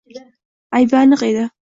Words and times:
Aybi 0.79 0.97
aniq 1.01 1.25
edi 1.29 1.45